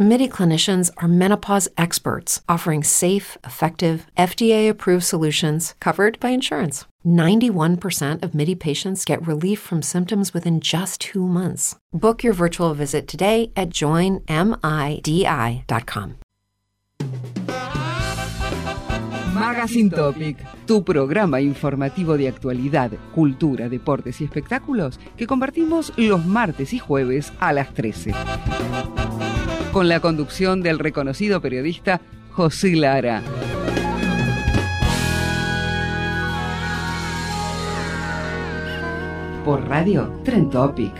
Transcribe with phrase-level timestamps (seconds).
[0.00, 6.84] MIDI clinicians are menopause experts offering safe, effective, FDA approved solutions covered by insurance.
[7.04, 11.74] 91% of MIDI patients get relief from symptoms within just two months.
[11.92, 14.28] Book your virtual visit today at joinmidi.com.
[19.34, 26.72] Magazine Topic, tu programa informativo de actualidad, cultura, deportes y espectáculos que compartimos los martes
[26.72, 28.12] y jueves a las 13.
[29.78, 32.00] Con la conducción del reconocido periodista
[32.32, 33.22] José Lara.
[39.44, 40.92] Por radio Tren Topic.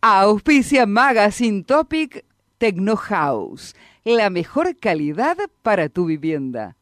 [0.00, 2.24] Auspicia Magazine Topic
[2.58, 6.76] Techno House, la mejor calidad para tu vivienda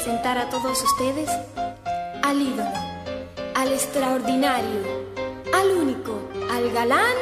[0.04, 1.30] presentar a todos ustedes
[2.24, 2.72] al ídolo,
[3.54, 4.82] al extraordinario,
[5.54, 7.16] al único, al galán.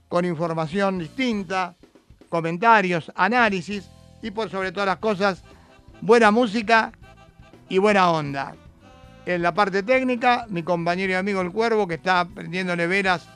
[0.09, 1.76] con información distinta,
[2.28, 3.88] comentarios, análisis
[4.22, 5.43] y por sobre todas las cosas,
[6.00, 6.93] buena música
[7.69, 8.54] y buena onda.
[9.26, 13.28] En la parte técnica, mi compañero y amigo El Cuervo, que está prendiéndole velas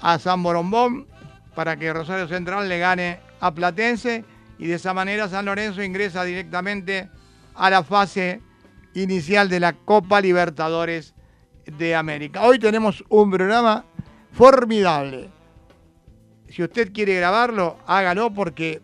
[0.00, 1.06] a San Borombón
[1.54, 4.24] para que Rosario Central le gane a Platense
[4.58, 7.08] y de esa manera San Lorenzo ingresa directamente
[7.54, 8.40] a la fase
[8.94, 11.14] inicial de la Copa Libertadores
[11.66, 12.42] de América.
[12.42, 13.84] Hoy tenemos un programa
[14.32, 15.30] formidable.
[16.48, 18.80] Si usted quiere grabarlo, hágalo porque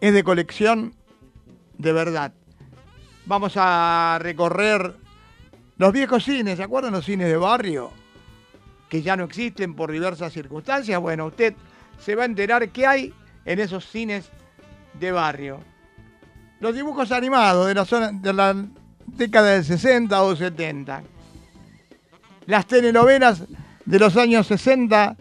[0.00, 0.94] es de colección
[1.78, 2.32] de verdad.
[3.26, 4.96] Vamos a recorrer
[5.76, 7.90] los viejos cines, ¿se acuerdan los cines de barrio?
[8.88, 11.00] Que ya no existen por diversas circunstancias.
[11.00, 11.54] Bueno, usted
[11.98, 13.14] se va a enterar qué hay
[13.44, 14.30] en esos cines
[15.00, 15.60] de barrio.
[16.60, 18.66] Los dibujos animados de la,
[19.06, 21.02] década del 60 o 70.
[22.46, 23.44] Las telenovelas
[23.84, 25.16] de los años 60,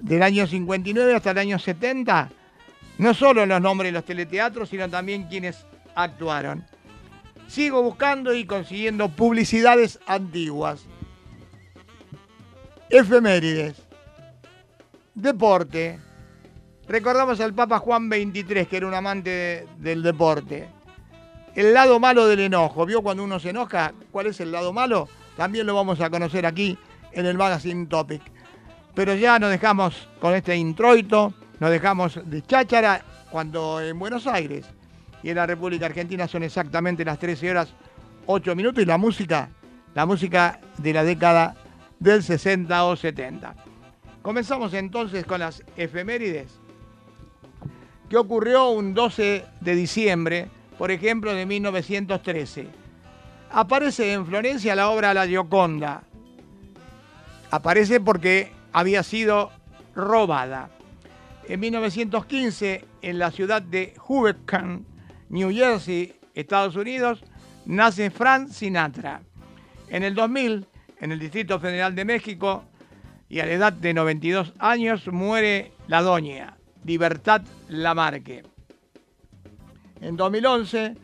[0.00, 2.30] del año 59 hasta el año 70.
[2.98, 6.64] No solo los nombres de los teleteatros, sino también quienes actuaron.
[7.48, 10.86] Sigo buscando y consiguiendo publicidades antiguas.
[12.88, 13.82] Efemérides.
[15.14, 16.00] Deporte.
[16.86, 20.68] Recordamos al Papa Juan XXIII, que era un amante del deporte.
[21.54, 22.84] El lado malo del enojo.
[22.84, 23.94] ¿Vio cuando uno se enoja?
[24.10, 25.08] ¿Cuál es el lado malo?
[25.36, 26.76] También lo vamos a conocer aquí
[27.12, 28.20] en el Magazine Topic.
[28.94, 34.66] Pero ya nos dejamos con este introito, nos dejamos de cháchara cuando en Buenos Aires
[35.22, 37.72] y en la República Argentina son exactamente las 13 horas
[38.26, 39.48] 8 minutos y la música,
[39.94, 41.56] la música de la década
[41.98, 43.54] del 60 o 70.
[44.22, 46.63] Comenzamos entonces con las efemérides
[48.14, 50.48] que ocurrió un 12 de diciembre,
[50.78, 52.68] por ejemplo, de 1913.
[53.50, 56.04] Aparece en Florencia la obra La Gioconda.
[57.50, 59.50] Aparece porque había sido
[59.96, 60.70] robada.
[61.48, 64.86] En 1915, en la ciudad de Hubeckan,
[65.28, 67.24] New Jersey, Estados Unidos,
[67.66, 69.22] nace Frank Sinatra.
[69.88, 70.68] En el 2000,
[71.00, 72.62] en el Distrito Federal de México,
[73.28, 76.53] y a la edad de 92 años, muere la doña,
[76.84, 78.44] Libertad Lamarque.
[80.00, 80.96] En 2011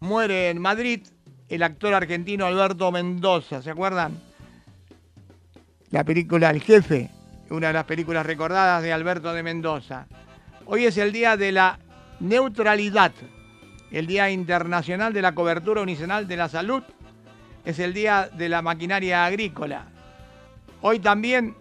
[0.00, 1.06] muere en Madrid
[1.48, 4.20] el actor argentino Alberto Mendoza, ¿se acuerdan?
[5.90, 7.10] La película El Jefe,
[7.50, 10.06] una de las películas recordadas de Alberto de Mendoza.
[10.66, 11.78] Hoy es el día de la
[12.20, 13.12] neutralidad,
[13.90, 16.82] el Día Internacional de la Cobertura Unicional de la Salud,
[17.64, 19.86] es el Día de la Maquinaria Agrícola.
[20.82, 21.54] Hoy también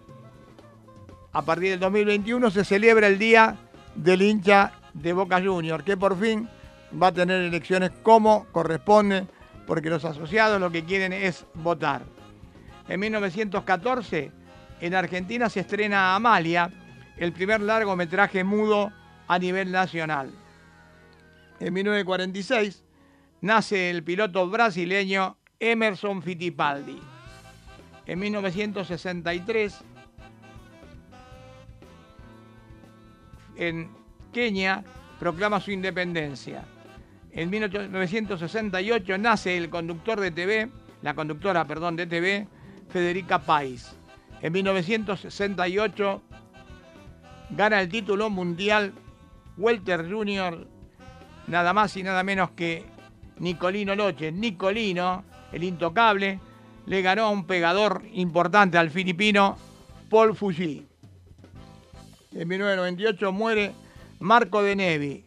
[1.31, 3.55] a partir del 2021 se celebra el Día
[3.97, 6.47] del hincha de Boca Junior, que por fin
[7.01, 9.27] va a tener elecciones como corresponde,
[9.65, 12.03] porque los asociados lo que quieren es votar.
[12.87, 14.31] En 1914,
[14.79, 16.71] en Argentina se estrena Amalia,
[17.17, 18.91] el primer largometraje mudo
[19.27, 20.31] a nivel nacional.
[21.59, 22.83] En 1946
[23.41, 26.99] nace el piloto brasileño Emerson Fittipaldi.
[28.05, 29.83] En 1963,
[33.57, 33.89] en
[34.33, 34.83] Kenia,
[35.19, 36.65] proclama su independencia.
[37.31, 40.69] En 1968 nace el conductor de TV,
[41.01, 42.47] la conductora, perdón, de TV,
[42.89, 43.95] Federica Pais.
[44.41, 46.21] En 1968
[47.51, 48.93] gana el título mundial
[49.57, 50.67] Welter Junior,
[51.47, 52.85] nada más y nada menos que
[53.39, 54.31] Nicolino Loche.
[54.31, 56.39] Nicolino, el intocable,
[56.85, 59.57] le ganó a un pegador importante al filipino
[60.09, 60.87] Paul Fuji.
[62.33, 63.73] En 1998 muere
[64.19, 65.25] Marco de Nevi,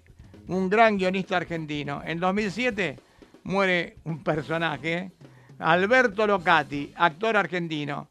[0.49, 2.03] un gran guionista argentino.
[2.05, 2.99] En 2007
[3.45, 5.11] muere un personaje,
[5.59, 8.09] Alberto Locati, actor argentino.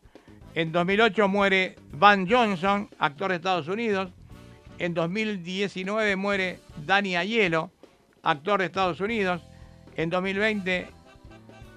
[0.56, 4.12] En 2008 muere Van Johnson, actor de Estados Unidos.
[4.80, 7.70] En 2019 muere Dani Aiello,
[8.24, 9.42] actor de Estados Unidos.
[9.96, 10.88] En 2020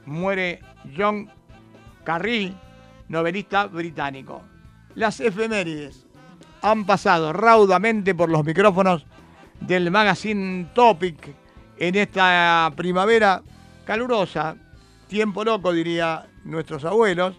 [0.06, 0.60] muere
[0.96, 1.30] John
[2.04, 2.56] Carril,
[3.08, 4.42] novelista británico.
[4.94, 6.06] Las efemérides
[6.62, 9.04] han pasado raudamente por los micrófonos
[9.60, 11.34] del magazine Topic
[11.76, 13.42] en esta primavera
[13.84, 14.56] calurosa,
[15.08, 17.34] tiempo loco diría nuestros abuelos,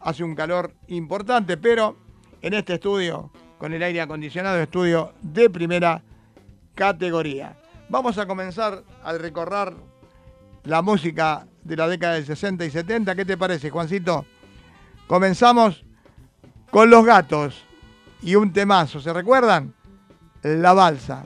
[0.00, 1.96] hace un calor importante, pero
[2.42, 6.02] en este estudio, con el aire acondicionado, estudio de primera
[6.74, 7.56] categoría.
[7.88, 9.74] Vamos a comenzar al recorrer
[10.64, 13.14] la música de la década del 60 y 70.
[13.14, 14.26] ¿Qué te parece, Juancito?
[15.06, 15.84] Comenzamos
[16.70, 17.64] con los gatos
[18.22, 19.00] y un temazo.
[19.00, 19.74] ¿Se recuerdan?
[20.42, 21.24] La balsa.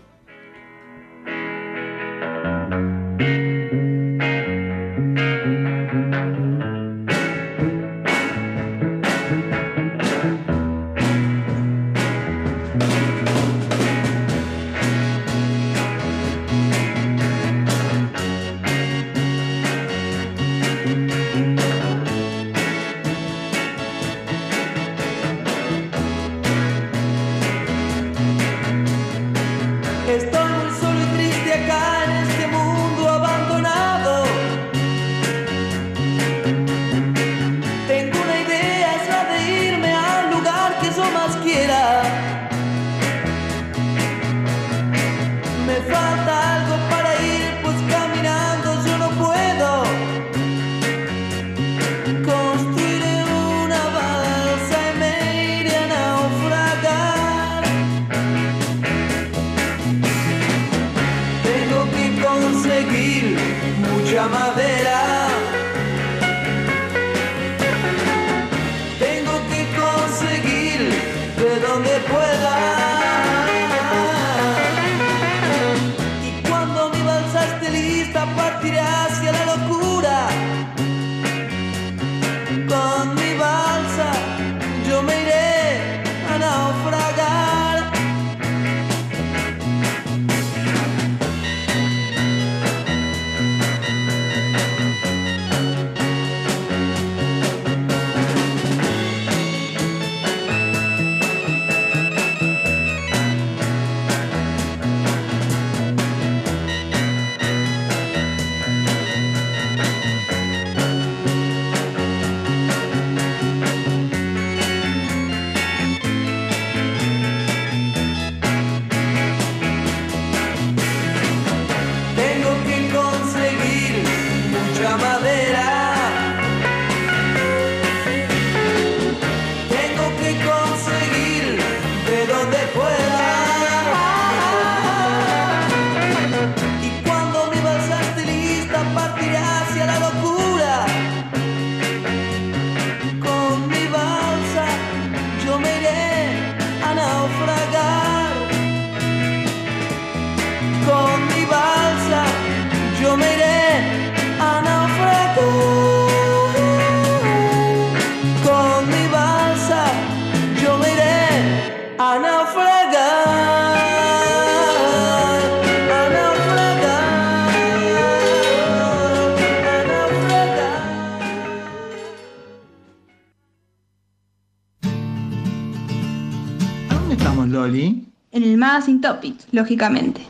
[179.53, 180.21] Lógicamente.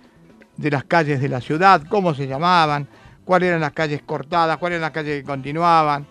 [0.58, 2.90] de las calles de la ciudad, cómo se llamaban,
[3.25, 6.06] cuáles eran las calles cortadas, cuáles eran las calles que continuaban,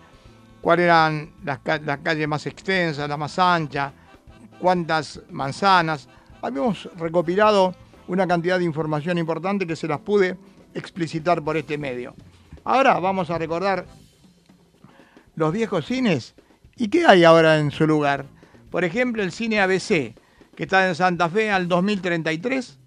[0.61, 3.93] cuáles eran las, las calles más extensas, las más anchas,
[4.59, 6.07] cuántas manzanas.
[6.41, 7.75] Habíamos recopilado
[8.07, 10.37] una cantidad de información importante que se las pude
[10.73, 12.15] explicitar por este medio.
[12.63, 13.85] Ahora vamos a recordar
[15.35, 16.35] los viejos cines
[16.75, 18.25] y qué hay ahora en su lugar.
[18.71, 20.15] Por ejemplo, el cine ABC,
[20.55, 22.79] que está en Santa Fe al 2033,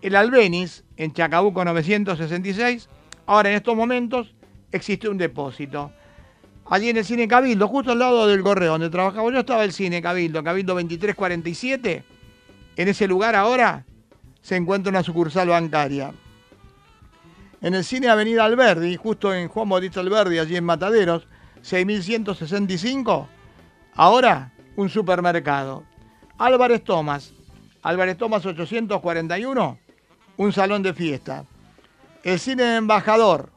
[0.00, 2.88] El Albeniz, en Chacabuco 966,
[3.26, 4.34] ahora en estos momentos
[4.70, 5.92] existe un depósito.
[6.66, 9.72] Allí en el Cine Cabildo, justo al lado del correo donde trabajaba yo, estaba el
[9.72, 12.04] Cine Cabildo, Cabildo 2347.
[12.76, 13.84] En ese lugar ahora
[14.40, 16.12] se encuentra una sucursal bancaria.
[17.60, 21.26] En el Cine Avenida Alberdi, justo en Juan Bautista Alberdi, allí en Mataderos,
[21.62, 23.28] 6165,
[23.94, 25.82] ahora un supermercado.
[26.38, 27.32] Álvarez Tomás,
[27.82, 29.78] Álvarez Tomás 841,
[30.38, 31.44] un salón de fiesta.
[32.22, 33.50] El Cine Embajador,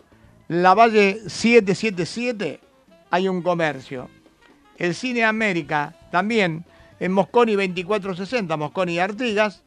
[0.49, 2.59] La Valle 777,
[3.09, 4.09] hay un comercio.
[4.77, 6.65] El Cine América, también
[6.99, 9.63] en Mosconi 2460, Mosconi y Artigas,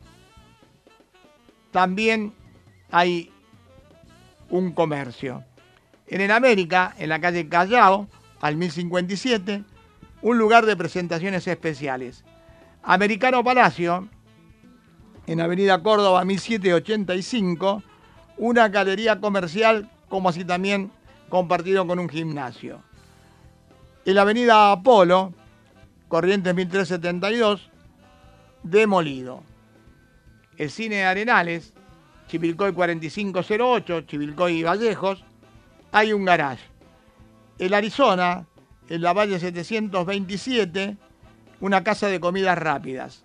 [1.71, 2.35] también
[2.91, 3.31] hay
[4.51, 5.45] un comercio.
[6.07, 8.09] En el América, en la calle Callao,
[8.41, 9.63] al 1057,
[10.23, 12.25] un lugar de presentaciones especiales.
[12.83, 14.09] Americano Palacio,
[15.27, 17.83] en Avenida Córdoba 1785,
[18.37, 20.91] una galería comercial, como así también
[21.29, 22.83] compartido con un gimnasio.
[24.05, 25.33] En la Avenida Apolo,
[26.09, 27.71] Corrientes 1372,
[28.63, 29.43] demolido.
[30.59, 31.73] El Cine Arenales,
[32.29, 35.25] Chivilcoy 4508, Chivilcoy y Vallejos,
[35.91, 36.65] hay un garage.
[37.59, 38.47] El Arizona,
[38.89, 40.97] en la Valle 727,
[41.61, 43.25] una casa de comidas rápidas.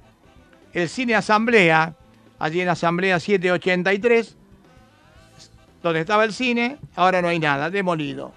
[0.74, 1.96] El Cine Asamblea,
[2.38, 4.38] allí en Asamblea 783,
[5.82, 8.34] donde estaba el cine, ahora no hay nada, demolido.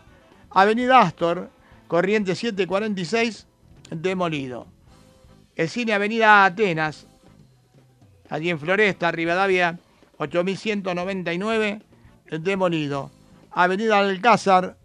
[0.50, 1.50] Avenida Astor,
[1.88, 3.46] Corriente 746,
[3.90, 4.66] demolido.
[5.56, 7.06] El cine Avenida Atenas,
[8.30, 9.78] allí en Floresta, Rivadavia
[10.16, 11.82] 8199,
[12.40, 13.10] demolido.
[13.50, 14.78] Avenida Alcázar,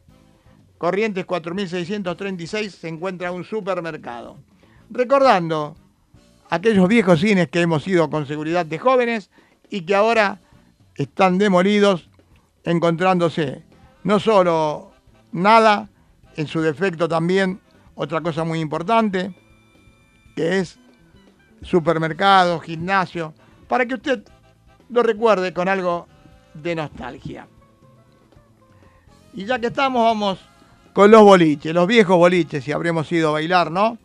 [0.77, 4.37] Corrientes 4636, se encuentra un supermercado.
[4.89, 5.75] Recordando
[6.49, 9.29] aquellos viejos cines que hemos ido con seguridad de jóvenes
[9.69, 10.39] y que ahora
[10.95, 12.09] están demolidos,
[12.63, 13.63] encontrándose
[14.03, 14.91] no solo
[15.31, 15.89] nada,
[16.35, 17.59] en su defecto también
[17.95, 19.33] otra cosa muy importante,
[20.35, 20.79] que es
[21.63, 23.33] supermercado, gimnasio,
[23.67, 24.23] para que usted
[24.89, 26.07] lo recuerde con algo
[26.53, 27.47] de nostalgia.
[29.33, 30.39] Y ya que estamos, vamos
[30.93, 33.97] con los boliches, los viejos boliches, si habremos ido a bailar, ¿no?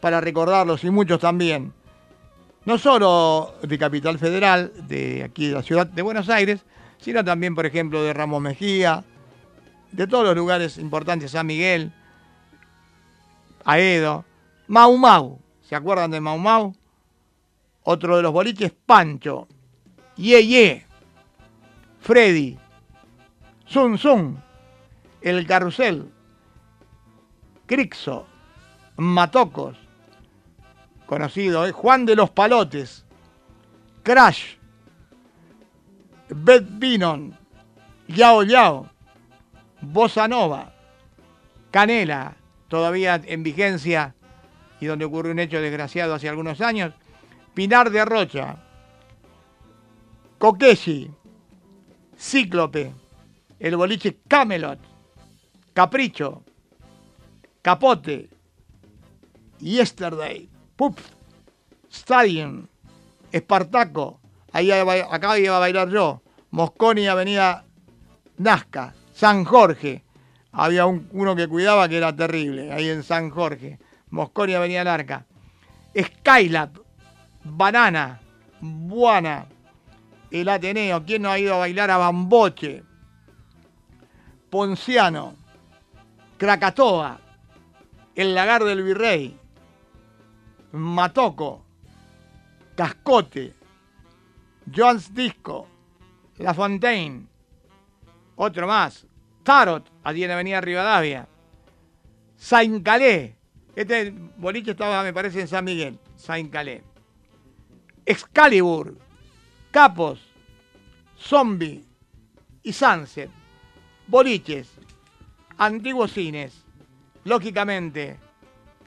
[0.00, 1.72] Para recordarlos y muchos también.
[2.64, 6.64] No solo de Capital Federal, de aquí de la ciudad de Buenos Aires,
[6.98, 9.04] sino también, por ejemplo, de Ramos Mejía,
[9.92, 11.92] de todos los lugares importantes, San Miguel,
[13.64, 14.24] Aedo,
[14.66, 16.74] Mau Mau, ¿se acuerdan de Mau Mau?
[17.82, 19.46] Otro de los boliches, Pancho,
[20.16, 20.86] Ye Ye,
[22.00, 22.58] Freddy,
[23.66, 24.42] Sun Sun,
[25.20, 26.10] El Carrusel,
[27.66, 28.26] Crixo,
[28.96, 29.76] Matocos,
[31.14, 31.70] conocido, ¿eh?
[31.70, 33.04] Juan de los Palotes,
[34.02, 34.56] Crash,
[36.28, 37.38] Beth Binon,
[38.08, 38.90] Yao Yao,
[39.80, 40.74] Bossa Nova,
[41.70, 42.34] Canela,
[42.66, 44.16] todavía en vigencia
[44.80, 46.92] y donde ocurrió un hecho desgraciado hace algunos años,
[47.54, 48.56] Pinar de Rocha,
[50.38, 51.12] Kokeshi,
[52.18, 52.92] Cíclope,
[53.60, 54.80] el boliche Camelot,
[55.74, 56.42] Capricho,
[57.62, 58.30] Capote,
[59.60, 60.48] Yesterday,
[60.84, 60.98] Pup,
[61.90, 62.66] Stadium,
[63.32, 64.20] Espartaco,
[64.52, 67.64] ahí acá iba a bailar yo, Mosconi, Avenida
[68.36, 70.04] Nazca, San Jorge,
[70.52, 73.78] había uno que cuidaba que era terrible, ahí en San Jorge,
[74.10, 75.24] Mosconi, Avenida Larca,
[75.98, 76.82] Skylab,
[77.44, 78.20] Banana,
[78.60, 79.46] Buana,
[80.30, 82.82] el Ateneo, ¿quién no ha ido a bailar a Bamboche?
[84.50, 85.34] Ponciano,
[86.36, 87.20] Krakatoa,
[88.14, 89.38] el Lagar del Virrey,
[90.74, 91.64] Matoco,
[92.74, 93.54] Cascote,
[94.74, 95.68] John's Disco,
[96.38, 97.28] La Fontaine,
[98.34, 99.06] otro más,
[99.44, 101.28] Tarot, allí en Avenida Rivadavia,
[102.36, 103.36] Saint Calais,
[103.76, 106.82] este boliche estaba, me parece, en San Miguel, Saint Calais,
[108.04, 108.98] Excalibur,
[109.70, 110.20] Capos,
[111.16, 111.84] Zombie
[112.64, 113.30] y Sunset,
[114.08, 114.72] boliches,
[115.56, 116.64] antiguos cines,
[117.22, 118.18] lógicamente,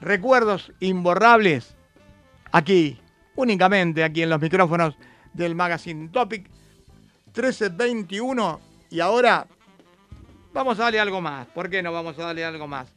[0.00, 1.77] recuerdos imborrables,
[2.52, 2.98] aquí,
[3.36, 4.96] únicamente aquí en los micrófonos
[5.32, 6.48] del Magazine Topic
[7.26, 9.46] 1321 y ahora
[10.52, 11.46] vamos a darle algo más.
[11.48, 12.88] ¿Por qué no vamos a darle algo más?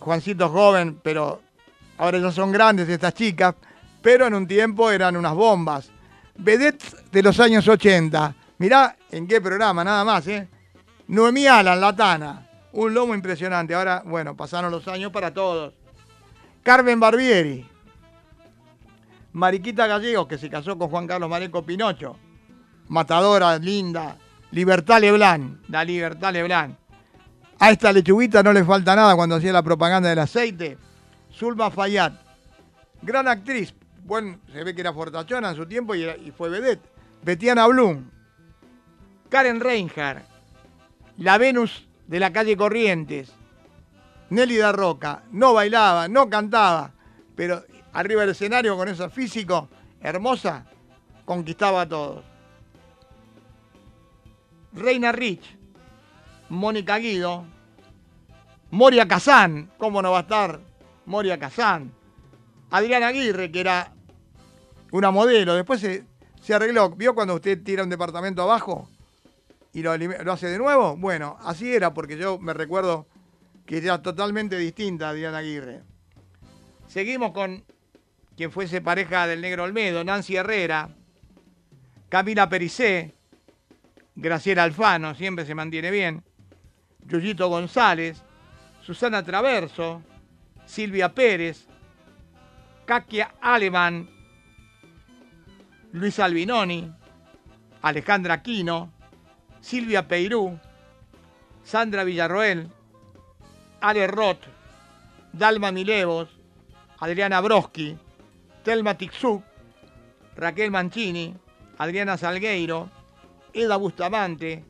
[0.00, 1.42] Juancito es joven, pero
[1.98, 3.54] ahora ya son grandes estas chicas,
[4.02, 5.90] pero en un tiempo eran unas bombas.
[6.36, 8.34] Vedettes de los años 80.
[8.58, 10.48] Mirá en qué programa, nada más, ¿eh?
[11.08, 12.46] Noemí Alan, Latana.
[12.72, 13.74] Un lomo impresionante.
[13.74, 15.74] Ahora, bueno, pasaron los años para todos.
[16.62, 17.66] Carmen Barbieri.
[19.32, 22.16] Mariquita Gallegos, que se casó con Juan Carlos Mareco Pinocho.
[22.88, 24.16] Matadora, linda.
[24.50, 25.60] Libertad Leblanc.
[25.68, 26.76] La Libertad Leblanc.
[27.58, 30.78] A esta lechuguita no le falta nada cuando hacía la propaganda del aceite.
[31.32, 32.12] Zulma Fayad.
[33.02, 36.86] Gran actriz, bueno, se ve que era fortachona en su tiempo y, fue vedette.
[37.22, 38.10] Betiana Blum,
[39.28, 40.24] Karen Reinhardt,
[41.18, 43.32] la Venus de la calle Corrientes,
[44.30, 46.92] Nelly da Roca, no bailaba, no cantaba,
[47.34, 47.62] pero
[47.92, 49.68] arriba del escenario con ese físico
[50.00, 50.64] hermosa,
[51.24, 52.24] conquistaba a todos.
[54.72, 55.56] Reina Rich,
[56.48, 57.44] Mónica Guido,
[58.70, 60.60] Moria Kazán, ¿cómo no va a estar
[61.06, 61.92] Moria Kazán?
[62.70, 63.92] Adriana Aguirre, que era
[64.92, 65.54] una modelo.
[65.54, 66.90] Después se, arregló.
[66.90, 68.88] ¿Vio cuando usted tira un departamento abajo
[69.72, 69.92] y lo,
[70.32, 70.96] hace de nuevo?
[70.96, 73.06] Bueno, así era porque yo me recuerdo
[73.70, 75.82] que era totalmente distinta Adriana Aguirre.
[76.88, 77.62] Seguimos con
[78.36, 80.88] quien fuese pareja del negro Olmedo, Nancy Herrera,
[82.08, 83.14] Camila Pericé,
[84.16, 86.24] Graciela Alfano, siempre se mantiene bien,
[87.06, 88.20] Yuyito González,
[88.82, 90.02] Susana Traverso,
[90.66, 91.68] Silvia Pérez,
[92.86, 94.10] Kakia Alemán,
[95.92, 96.92] Luis Albinoni,
[97.82, 98.92] Alejandra Aquino,
[99.60, 100.58] Silvia Peirú,
[101.62, 102.68] Sandra Villarroel,
[103.80, 104.44] Ale Roth,
[105.32, 106.28] Dalma Milevos,
[106.98, 107.96] Adriana Broski,
[108.62, 109.42] Telma Tixú,
[110.36, 111.34] Raquel Mancini,
[111.78, 112.90] Adriana Salgueiro,
[113.52, 114.64] Eda Bustamante,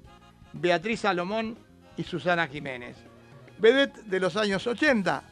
[0.52, 1.58] Beatriz Salomón
[1.96, 2.96] y Susana Jiménez.
[3.58, 5.22] Vedette de los años 80,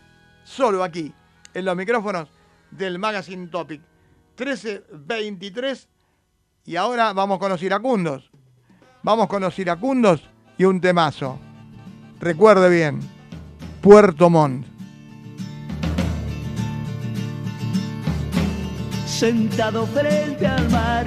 [0.44, 1.12] solo aquí,
[1.54, 2.28] en los micrófonos
[2.70, 3.80] del Magazine Topic.
[4.38, 5.88] 1323
[6.64, 8.30] y ahora vamos con los iracundos.
[9.02, 11.38] Vamos con los iracundos y un temazo.
[12.20, 13.00] Recuerde bien,
[13.80, 14.66] Puerto Montt.
[19.06, 21.06] Sentado frente al mar,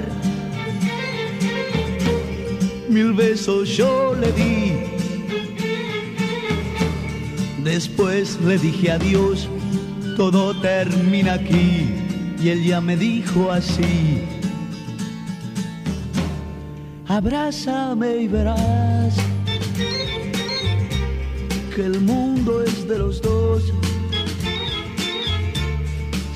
[2.88, 4.72] mil besos yo le di.
[7.62, 9.48] Después le dije adiós,
[10.16, 11.88] todo termina aquí
[12.42, 14.24] y él ya me dijo así,
[17.06, 19.21] abrázame y verás
[21.74, 23.72] que el mundo es de los dos.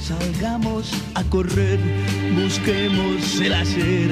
[0.00, 1.78] Salgamos a correr,
[2.40, 4.10] busquemos el hacer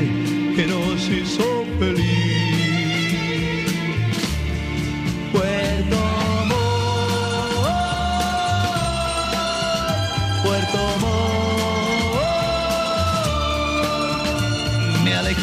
[0.56, 2.04] que nos hizo feliz.
[5.32, 5.96] Puerto
[6.48, 7.64] Montt,
[10.42, 11.24] Puerto Montt.
[15.24, 15.34] de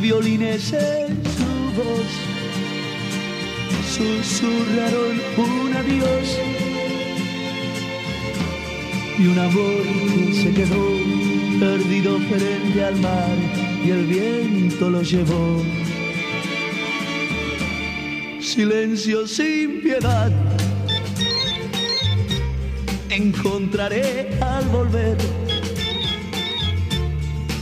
[0.00, 2.10] violines en su voz.
[3.86, 6.38] Susurraron un adiós.
[9.18, 9.82] Y un amor
[10.26, 10.86] que se quedó
[11.60, 13.36] perdido frente al mar
[13.84, 15.62] y el viento lo llevó.
[18.40, 20.32] Silencio sin piedad,
[23.10, 25.16] encontraré al volver,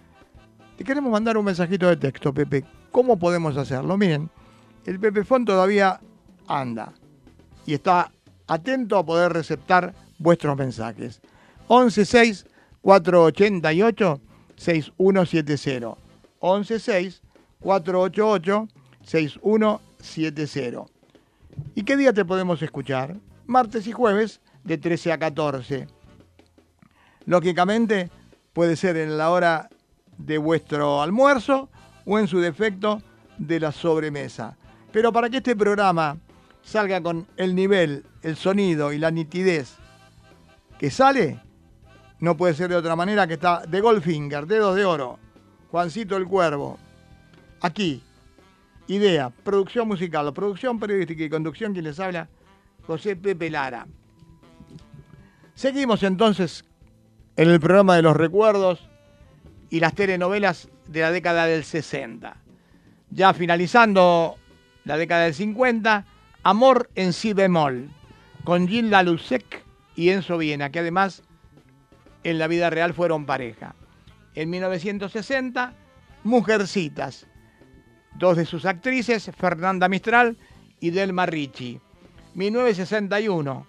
[0.78, 2.64] Te queremos mandar un mensajito de texto, Pepe.
[2.92, 3.98] ¿Cómo podemos hacerlo?
[3.98, 4.30] Miren,
[4.86, 5.98] el Pepefón todavía
[6.46, 6.92] anda
[7.66, 8.12] y está
[8.46, 11.20] atento a poder receptar vuestros mensajes.
[11.66, 12.46] 116
[12.80, 14.20] 488
[14.54, 15.96] 6170.
[16.40, 17.22] 116
[17.58, 18.68] 488
[19.02, 20.84] 6170.
[21.74, 23.16] ¿Y qué día te podemos escuchar?
[23.48, 25.88] Martes y jueves de 13 a 14.
[27.26, 28.10] Lógicamente
[28.52, 29.70] puede ser en la hora
[30.18, 31.70] de vuestro almuerzo
[32.04, 33.00] o en su defecto
[33.38, 34.56] de la sobremesa.
[34.92, 36.18] Pero para que este programa
[36.62, 39.76] salga con el nivel, el sonido y la nitidez
[40.78, 41.40] que sale,
[42.20, 45.18] no puede ser de otra manera que está de Goldfinger, Dedos de Oro,
[45.70, 46.78] Juancito el Cuervo.
[47.60, 48.02] Aquí,
[48.86, 52.28] idea, producción musical, producción periodística y conducción, quien les habla,
[52.86, 53.86] José Pepe Lara.
[55.54, 56.64] Seguimos entonces
[57.36, 58.87] en el programa de los recuerdos
[59.70, 62.36] y las telenovelas de la década del 60.
[63.10, 64.36] Ya finalizando
[64.84, 66.04] la década del 50,
[66.42, 67.90] Amor en si bemol,
[68.44, 69.64] con Gilda Lusek
[69.96, 71.22] y Enzo Viena, que además
[72.24, 73.74] en la vida real fueron pareja.
[74.34, 75.74] En 1960,
[76.24, 77.26] Mujercitas,
[78.16, 80.36] dos de sus actrices, Fernanda Mistral
[80.80, 81.80] y Delma Ricci.
[82.34, 83.66] 1961,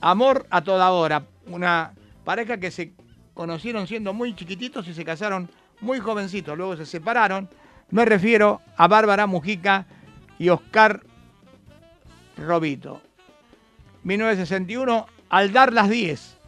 [0.00, 1.92] Amor a toda hora, una
[2.24, 2.92] pareja que se
[3.36, 5.48] conocieron siendo muy chiquititos y se casaron
[5.80, 7.48] muy jovencitos, luego se separaron.
[7.90, 9.86] Me refiero a Bárbara Mujica
[10.38, 11.02] y Oscar
[12.36, 13.02] Robito.
[14.02, 16.38] 1961, Al dar las 10,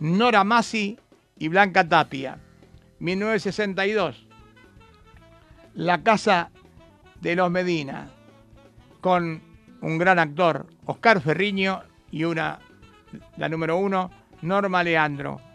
[0.00, 0.98] Nora Masi
[1.38, 2.38] y Blanca Tapia.
[2.98, 4.26] 1962,
[5.74, 6.50] La Casa
[7.20, 8.10] de los Medina,
[9.00, 9.42] con
[9.80, 12.58] un gran actor, Oscar Ferriño, y una,
[13.36, 14.10] la número uno,
[14.42, 15.45] Norma Leandro.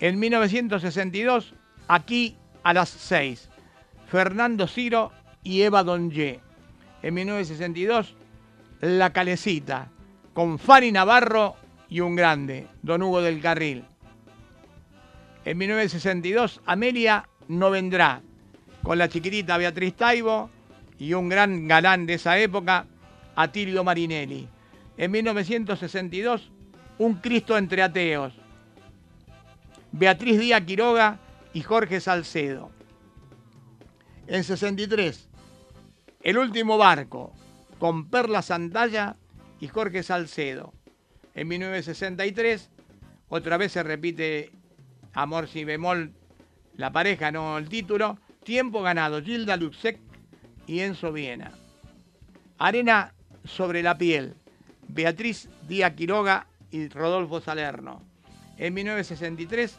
[0.00, 1.54] En 1962,
[1.88, 3.48] Aquí a las 6,
[4.08, 5.12] Fernando Ciro
[5.44, 6.40] y Eva Donye.
[7.02, 8.16] En 1962,
[8.80, 9.88] La Calecita,
[10.34, 11.54] con Fanny Navarro
[11.88, 13.84] y un grande, Don Hugo del Carril.
[15.44, 18.20] En 1962, Amelia no vendrá,
[18.82, 20.50] con la chiquitita Beatriz Taibo
[20.98, 22.86] y un gran galán de esa época,
[23.36, 24.48] Atilio Marinelli.
[24.98, 26.50] En 1962,
[26.98, 28.34] Un Cristo entre ateos,
[29.98, 31.18] Beatriz Díaz Quiroga
[31.54, 32.70] y Jorge Salcedo.
[34.26, 35.26] En 63,
[36.22, 37.32] El último barco,
[37.78, 39.16] con Perla Santalla
[39.58, 40.74] y Jorge Salcedo.
[41.34, 42.68] En 1963,
[43.30, 44.50] otra vez se repite
[45.14, 46.12] Amor si bemol,
[46.74, 48.18] la pareja, no el título.
[48.44, 49.98] Tiempo ganado, Gilda Luxec
[50.66, 51.52] y Enzo Viena.
[52.58, 54.34] Arena sobre la piel,
[54.88, 58.02] Beatriz Díaz Quiroga y Rodolfo Salerno.
[58.58, 59.78] En 1963,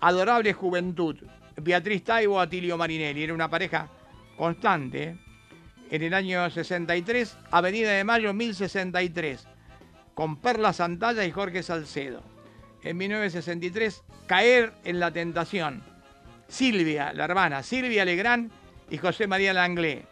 [0.00, 1.16] Adorable Juventud,
[1.56, 3.24] Beatriz Taibo, Atilio Marinelli.
[3.24, 3.88] Era una pareja
[4.36, 5.16] constante.
[5.90, 9.46] En el año 63, Avenida de Mayo 1063,
[10.14, 12.22] con Perla Santalla y Jorge Salcedo.
[12.82, 15.82] En 1963, Caer en la Tentación.
[16.48, 18.50] Silvia, la hermana, Silvia Legrand
[18.90, 20.06] y José María Langlé.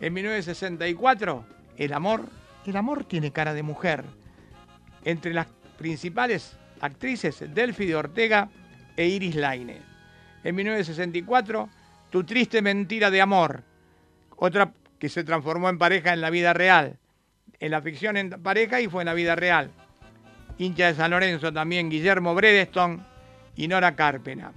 [0.00, 1.44] En 1964,
[1.76, 2.26] El amor.
[2.66, 4.04] El amor tiene cara de mujer.
[5.04, 8.48] Entre las principales actrices, Delphi de Ortega
[8.96, 9.80] e Iris Laine.
[10.42, 11.68] En 1964,
[12.14, 13.64] Tu triste mentira de amor.
[14.36, 16.96] Otra que se transformó en pareja en la vida real.
[17.58, 19.72] En la ficción en pareja y fue en la vida real.
[20.56, 23.04] Hincha de San Lorenzo también, Guillermo Bredeston
[23.56, 24.52] y Nora Carpena.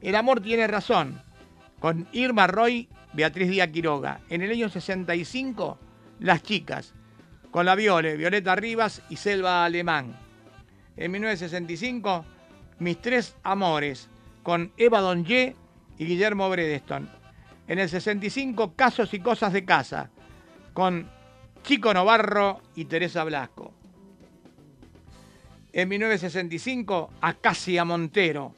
[0.00, 1.20] El amor tiene razón.
[1.80, 4.20] Con Irma Roy, Beatriz Díaz Quiroga.
[4.30, 5.78] En el año 65,
[6.20, 6.94] Las Chicas.
[7.50, 10.16] Con la Viole, Violeta Rivas y Selva Alemán.
[10.96, 12.24] En 1965,
[12.78, 14.08] Mis Tres Amores.
[14.42, 15.56] Con Eva Donye
[15.98, 17.08] y Guillermo Bredeston.
[17.66, 20.10] En el 65, Casos y Cosas de Casa.
[20.72, 21.08] Con
[21.62, 23.72] Chico Novarro y Teresa Blasco.
[25.72, 28.54] En 1965, Acacia Montero.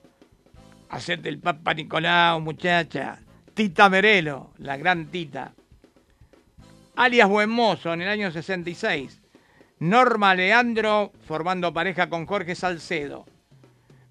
[0.91, 3.21] Hacete el Papa Nicolau, muchacha.
[3.55, 5.55] Tita Merelo, la gran Tita.
[6.97, 9.21] Alias Buen Mozo, en el año 66.
[9.79, 13.27] Norma Leandro, formando pareja con Jorge Salcedo.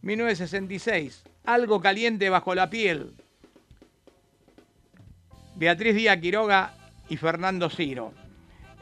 [0.05, 1.23] 1966.
[1.45, 3.13] Algo caliente bajo la piel.
[5.55, 6.75] Beatriz Díaz Quiroga
[7.09, 8.13] y Fernando Ciro.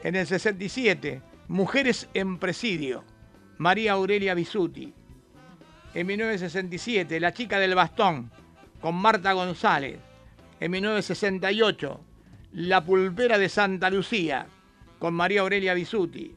[0.02, 1.22] En el 67.
[1.48, 3.04] Mujeres en presidio.
[3.56, 4.92] María Aurelia Bisuti.
[5.94, 8.30] En 1967, La chica del bastón,
[8.80, 9.98] con Marta González.
[10.60, 12.00] En 1968,
[12.52, 14.46] La pulpera de Santa Lucía,
[14.98, 16.34] con María Aurelia Bisuti.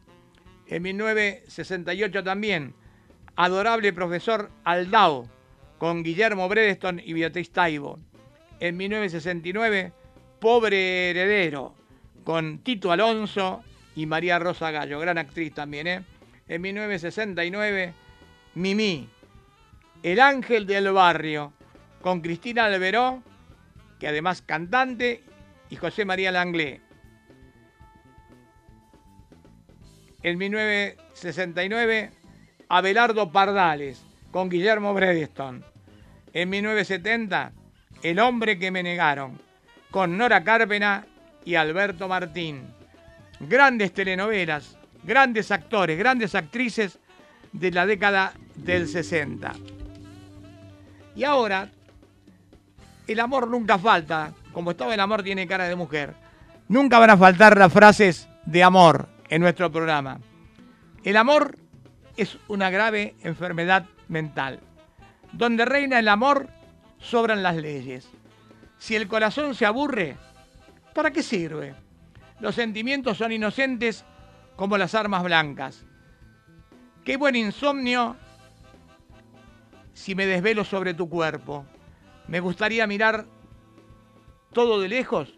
[0.68, 2.74] En 1968 también,
[3.38, 5.30] Adorable profesor Aldao,
[5.78, 8.00] con Guillermo Bredeston y Beatriz Taibo.
[8.60, 9.94] En 1969,
[10.40, 11.76] Pobre heredero,
[12.24, 13.64] con Tito Alonso
[13.96, 16.04] y María Rosa Gallo, gran actriz también, ¿eh?
[16.48, 17.94] en 1969,
[18.56, 19.08] Mimi,
[20.02, 21.54] El Ángel del Barrio,
[22.02, 23.22] con Cristina Alberó,
[24.00, 25.24] que además cantante,
[25.70, 26.82] y José María Langlé.
[30.24, 32.12] En 1969,
[32.70, 35.64] Abelardo Pardales, con Guillermo Bredeston.
[36.34, 37.52] En 1970,
[38.04, 39.40] El hombre que me negaron,
[39.90, 41.06] con Nora Cárpena
[41.46, 42.64] y Alberto Martín.
[43.40, 47.00] Grandes telenovelas, grandes actores, grandes actrices
[47.54, 49.54] de la década del 60.
[51.16, 51.70] Y ahora,
[53.08, 56.14] el amor nunca falta, como estaba el amor tiene cara de mujer,
[56.68, 60.20] nunca van a faltar las frases de amor en nuestro programa.
[61.04, 61.58] El amor
[62.18, 64.60] es una grave enfermedad mental.
[65.32, 66.50] Donde reina el amor,
[67.00, 68.10] sobran las leyes.
[68.78, 70.18] Si el corazón se aburre,
[70.94, 71.76] ¿para qué sirve?
[72.40, 74.04] Los sentimientos son inocentes
[74.56, 75.86] como las armas blancas.
[77.04, 78.18] Qué buen insomnio
[79.94, 81.66] si me desvelo sobre tu cuerpo.
[82.28, 83.26] Me gustaría mirar
[84.54, 85.34] todo de lejos,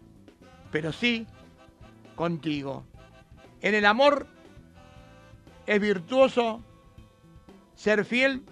[0.70, 1.26] pero sí
[2.14, 2.84] contigo.
[3.60, 4.26] En el amor
[5.66, 6.64] es virtuoso
[7.80, 8.42] ser fiel,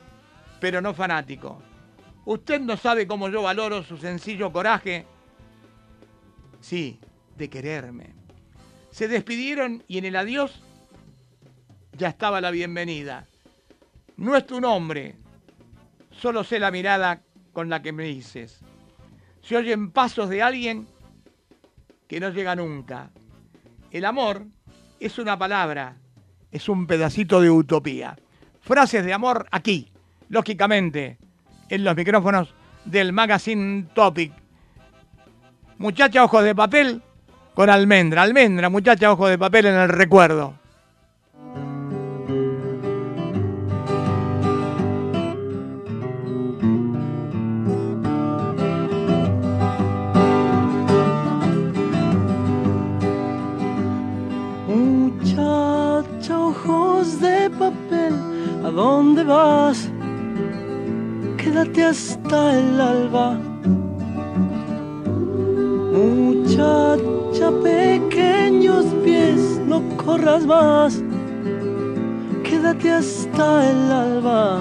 [0.59, 1.61] pero no fanático.
[2.25, 5.05] Usted no sabe cómo yo valoro su sencillo coraje,
[6.61, 6.99] sí,
[7.37, 8.15] de quererme.
[8.91, 10.63] Se despidieron y en el adiós
[11.93, 13.27] ya estaba la bienvenida.
[14.17, 15.17] No es tu nombre,
[16.11, 17.21] solo sé la mirada
[17.53, 18.61] con la que me dices.
[19.43, 20.89] Se oyen pasos de alguien
[22.07, 23.11] que no llega nunca.
[23.91, 24.47] El amor
[25.01, 25.99] es una palabra,
[26.51, 28.17] es un pedacito de utopía.
[28.69, 29.91] Frases de amor aquí,
[30.29, 31.17] lógicamente,
[31.71, 32.55] en los micrófonos
[32.85, 34.31] del Magazine Topic.
[35.79, 37.01] Muchacha ojos de papel,
[37.55, 38.21] con almendra.
[38.21, 40.53] Almendra, muchacha, ojo de papel en el recuerdo.
[54.67, 58.28] Muchacha, ojos de papel,
[58.69, 59.91] ¿a dónde vas?
[61.39, 63.39] Quédate hasta el alba.
[65.95, 71.03] Muchacha, pequeños pies, no corras más,
[72.45, 74.61] quédate hasta el alba.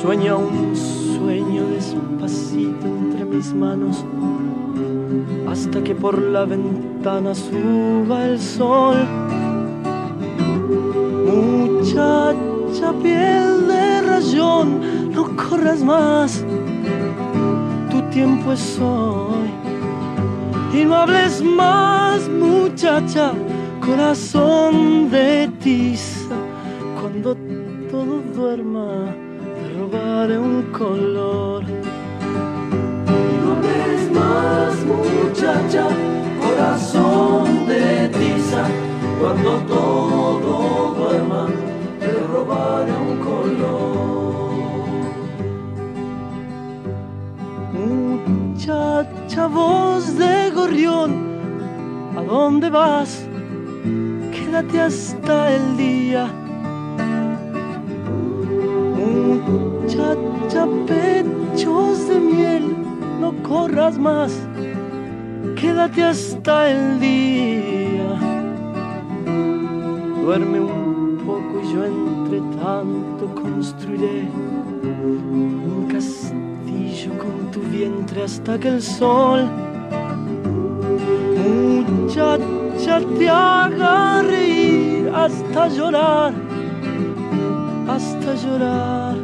[0.00, 4.04] Sueña un sueño despacito entre mis manos
[5.50, 9.25] hasta que por la ventana suba el sol.
[11.86, 16.44] Muchacha piel de rayón, no corras más,
[17.88, 19.52] tu tiempo es hoy.
[20.74, 23.30] Y no hables más, muchacha,
[23.80, 26.34] corazón de tiza,
[27.00, 27.36] cuando
[27.88, 29.06] todo duerma,
[29.54, 31.62] te robaré un color.
[34.12, 35.86] Más, muchacha,
[36.40, 38.64] corazón de tiza,
[39.20, 40.95] cuando todo duerma,
[42.36, 44.46] te robaré un color.
[47.72, 51.10] Muchacha, voz de gorrión,
[52.16, 53.26] ¿a dónde vas?
[54.32, 56.28] Quédate hasta el día.
[59.46, 62.76] Muchacha, pechos de miel
[63.20, 64.32] no corras más,
[65.56, 68.18] quédate hasta el día.
[70.22, 72.05] Duerme un poco y yo
[72.56, 74.28] tanto construiré
[74.82, 79.48] un castillo con tu vientre hasta que el sol,
[81.48, 86.32] muchacha, te haga reír hasta llorar,
[87.88, 89.16] hasta llorar.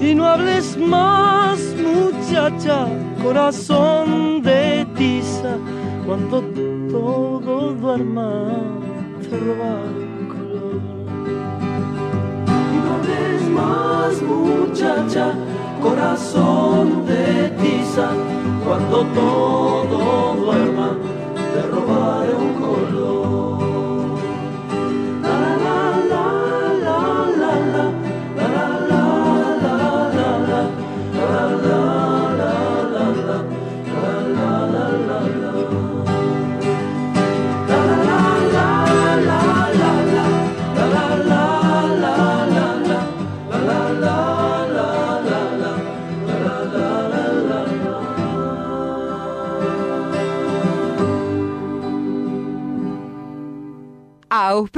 [0.00, 2.86] Y no hables más, muchacha,
[3.22, 5.56] corazón de tiza,
[6.06, 6.42] cuando
[6.90, 8.60] todo duerma,
[9.22, 9.95] te roba
[13.52, 15.32] Más, muchacha,
[15.82, 18.08] corazón de tiza,
[18.64, 20.85] cuando todo duerma,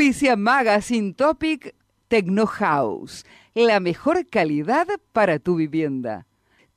[0.08, 1.74] Auspicia Magazine Topic
[2.08, 6.24] Techno House, la mejor calidad para tu vivienda.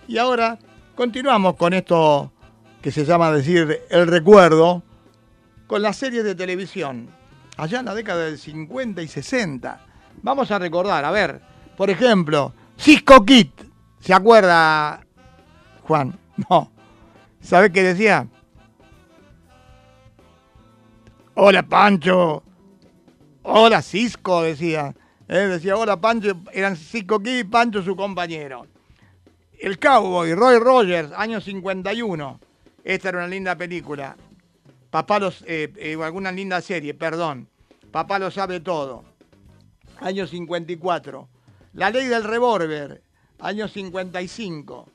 [0.06, 0.58] y ahora
[0.94, 2.30] continuamos con esto
[2.82, 4.82] que se llama decir el recuerdo
[5.66, 7.08] con las series de televisión
[7.56, 9.80] allá en la década del 50 y 60.
[10.22, 11.40] Vamos a recordar, a ver,
[11.76, 13.50] por ejemplo, Cisco Kit.
[14.00, 15.04] ¿Se acuerda,
[15.82, 16.18] Juan?
[16.50, 16.70] No.
[17.40, 18.28] ¿Sabe qué decía?
[21.34, 22.42] Hola, Pancho.
[23.42, 24.94] Hola, Cisco, decía.
[25.28, 26.36] Eh, decía, hola, Pancho.
[26.52, 28.66] Eran Cisco Kit y Pancho su compañero.
[29.58, 32.38] El Cowboy, Roy Rogers, año 51.
[32.84, 34.14] Esta era una linda película.
[34.90, 37.48] Papá los, eh, eh, alguna linda serie, perdón.
[37.90, 39.04] Papá lo sabe todo.
[40.00, 41.28] Año 54.
[41.74, 43.02] La ley del revólver,
[43.38, 44.88] año 55.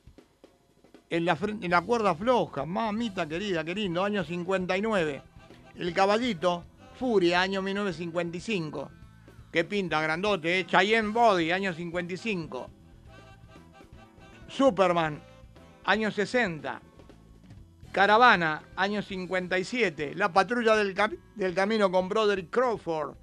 [1.09, 5.21] En la, en la cuerda floja, mamita querida, qué lindo, año 59.
[5.75, 6.63] El caballito,
[6.97, 8.91] Furia, año 1955.
[9.51, 10.65] Qué pinta, grandote, ¿eh?
[10.65, 12.69] Cheyenne Body, año 55.
[14.47, 15.21] Superman,
[15.83, 16.81] año 60.
[17.91, 20.13] Caravana, año 57.
[20.15, 20.95] La patrulla del,
[21.53, 23.15] camino con Broderick Crawford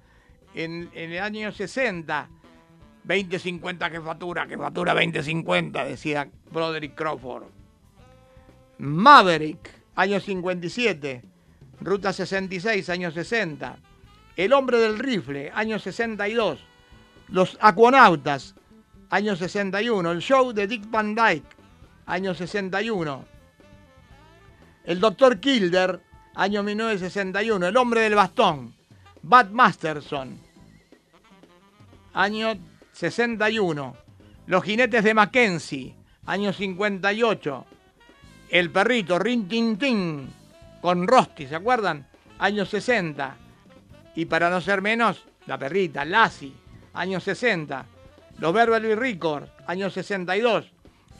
[0.53, 2.29] en, el año 60.
[3.03, 7.45] 2050 que factura, que factura 2050, decía Broderick Crawford.
[8.77, 11.23] Maverick, año 57.
[11.81, 13.77] Ruta 66, año 60.
[14.35, 16.59] El hombre del rifle, año 62.
[17.29, 18.53] Los acuanautas,
[19.09, 20.11] año 61.
[20.11, 21.47] El show de Dick Van Dyke,
[22.05, 23.38] año 61
[24.89, 26.01] el doctor Kilder,
[26.33, 27.67] año 1961.
[27.67, 28.73] El hombre del bastón,
[29.21, 30.39] Bud Masterson,
[32.13, 32.55] año
[32.91, 33.95] 61.
[34.47, 37.65] Los jinetes de Mackenzie, año 58.
[38.49, 40.27] El perrito Rin Tin Tin
[40.81, 42.07] con Rosti, ¿se acuerdan?
[42.39, 43.37] Año 60.
[44.15, 46.51] Y para no ser menos, la perrita, Lassie,
[46.93, 47.85] año 60.
[48.39, 50.65] Los Beverly Records, año 62.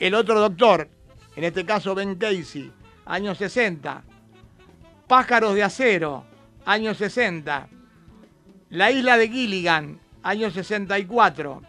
[0.00, 0.88] El otro doctor,
[1.36, 2.72] en este caso Ben Casey,
[3.10, 4.04] años 60.
[5.08, 6.24] Pájaros de acero,
[6.64, 7.68] año 60.
[8.70, 11.62] La isla de Gilligan, año 64.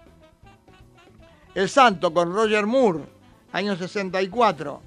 [1.56, 3.06] El Santo con Roger Moore,
[3.52, 4.82] año 64.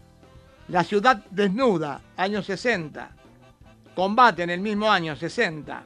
[0.69, 3.11] La ciudad desnuda, año 60.
[3.97, 5.83] Combate en el mismo año 60.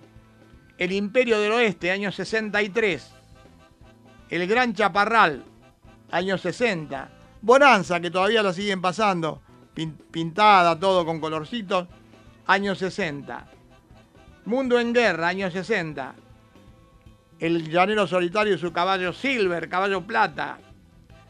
[0.77, 3.11] El Imperio del Oeste, año 63.
[4.29, 5.43] El Gran Chaparral,
[6.11, 7.11] año 60.
[7.41, 9.41] Bonanza, que todavía lo siguen pasando,
[9.87, 11.87] pintada, todo con colorcitos,
[12.47, 13.47] año 60.
[14.45, 16.15] Mundo en Guerra, año 60.
[17.39, 20.59] El Llanero Solitario y su caballo Silver, caballo plata.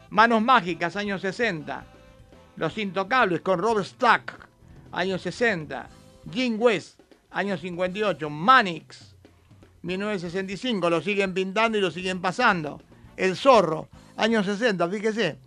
[0.09, 1.85] Manos Mágicas, año 60.
[2.55, 4.47] Los Intocables con Robert Stack,
[4.91, 5.89] año 60.
[6.31, 8.29] Jim West, año 58.
[8.29, 9.15] Manix,
[9.83, 10.89] 1965.
[10.89, 12.81] Lo siguen pintando y lo siguen pasando.
[13.15, 15.37] El Zorro, año 60, fíjese.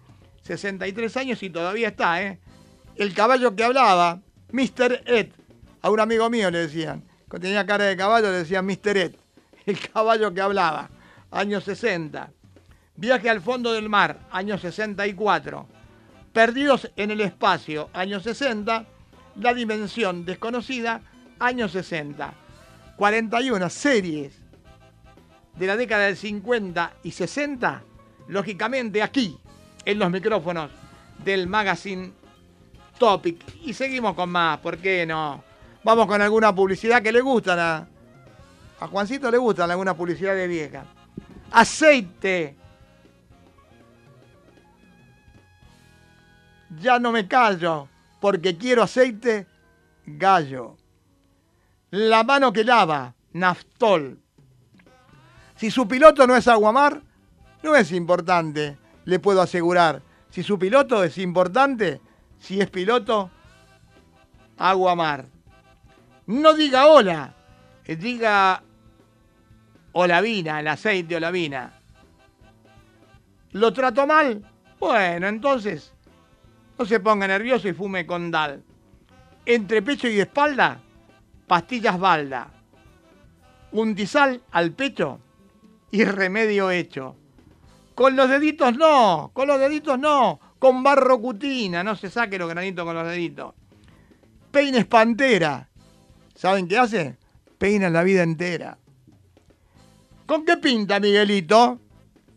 [0.42, 2.38] 63 años y todavía está, ¿eh?
[2.96, 4.20] El caballo que hablaba,
[4.52, 5.02] Mr.
[5.06, 5.28] Ed.
[5.80, 7.02] A un amigo mío le decían.
[7.28, 8.96] Cuando tenía cara de caballo le decían Mr.
[8.96, 9.14] Ed.
[9.66, 10.90] El caballo que hablaba,
[11.30, 12.30] año 60.
[12.96, 15.66] Viaje al fondo del mar, año 64.
[16.32, 18.84] Perdidos en el espacio, año 60.
[19.36, 21.00] La dimensión desconocida,
[21.38, 22.34] año 60.
[22.96, 24.42] 41 series
[25.56, 27.82] de la década del 50 y 60,
[28.28, 29.38] lógicamente aquí,
[29.84, 30.70] en los micrófonos
[31.24, 32.12] del magazine
[32.98, 33.42] Topic.
[33.64, 35.42] Y seguimos con más, ¿por qué no?
[35.84, 37.88] Vamos con alguna publicidad que le gustan a,
[38.80, 40.84] a Juancito le gustan alguna publicidad de vieja.
[41.50, 42.56] Aceite.
[46.80, 47.88] Ya no me callo,
[48.20, 49.46] porque quiero aceite
[50.06, 50.76] gallo.
[51.90, 54.18] La mano que lava, naftol.
[55.56, 57.02] Si su piloto no es aguamar,
[57.62, 60.02] no es importante, le puedo asegurar.
[60.30, 62.00] Si su piloto es importante,
[62.42, 63.30] si es piloto,
[64.58, 65.26] aguamar.
[66.26, 67.34] No diga hola,
[67.84, 68.62] eh, diga
[69.92, 71.72] olavina, el aceite olavina.
[73.52, 74.44] ¿Lo trato mal?
[74.80, 75.94] Bueno, entonces
[76.76, 78.64] no se ponga nervioso y fume con Dal.
[79.46, 80.80] Entre pecho y espalda,
[81.46, 82.50] pastillas balda.
[83.70, 85.20] Un disal al pecho
[85.92, 87.14] y remedio hecho.
[87.94, 92.48] Con los deditos no, con los deditos no, con barro cutina, no se saque los
[92.48, 93.52] granitos con los deditos.
[94.52, 95.68] Peines pantera,
[96.36, 97.18] ¿saben qué hace?
[97.58, 98.78] Peina la vida entera.
[100.24, 101.80] ¿Con qué pinta Miguelito?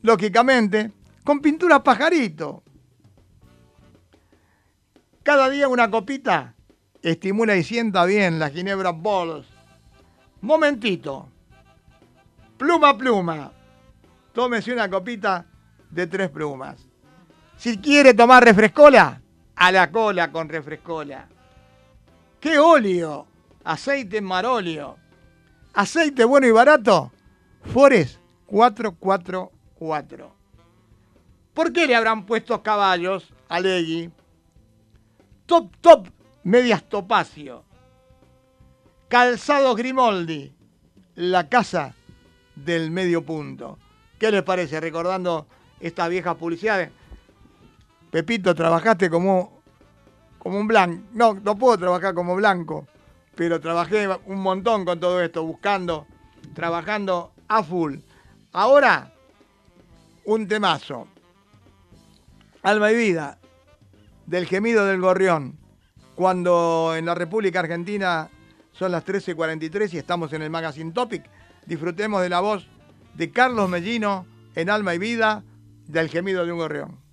[0.01, 0.91] Lógicamente,
[1.23, 2.63] con pintura pajarito.
[5.21, 6.55] Cada día una copita
[7.03, 9.45] estimula y sienta bien la Ginebra Balls.
[10.41, 11.29] Momentito.
[12.57, 13.51] Pluma pluma.
[14.33, 15.45] Tómese una copita
[15.91, 16.87] de tres plumas.
[17.57, 19.21] Si quiere tomar refrescola,
[19.55, 21.27] a la cola con refrescola.
[22.39, 23.27] ¿Qué óleo?
[23.63, 24.97] Aceite marolio.
[25.73, 27.11] Aceite bueno y barato.
[27.73, 30.35] Forest 444.
[31.53, 34.11] ¿Por qué le habrán puesto caballos a Legui?
[35.45, 36.07] Top Top
[36.43, 37.63] Medias Topacio.
[39.07, 40.53] Calzado Grimoldi.
[41.15, 41.95] La casa
[42.55, 43.79] del medio punto.
[44.19, 44.79] ¿Qué les parece?
[44.79, 45.47] Recordando
[45.79, 46.91] estas viejas publicidades.
[48.15, 49.61] Pepito, trabajaste como,
[50.39, 51.03] como un blanco.
[51.11, 52.87] No, no puedo trabajar como blanco,
[53.35, 56.07] pero trabajé un montón con todo esto, buscando,
[56.53, 57.97] trabajando a full.
[58.53, 59.11] Ahora,
[60.23, 61.09] un temazo.
[62.63, 63.37] Alma y vida,
[64.25, 65.59] del gemido del gorrión.
[66.15, 68.29] Cuando en la República Argentina
[68.71, 71.29] son las 13.43 y estamos en el Magazine Topic,
[71.65, 72.65] disfrutemos de la voz
[73.13, 75.43] de Carlos Mellino en Alma y Vida
[75.87, 77.04] del gemido de un gorrión.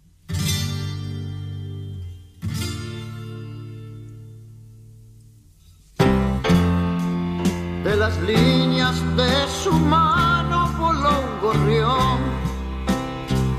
[7.84, 12.18] De las líneas de su mano voló un gorrión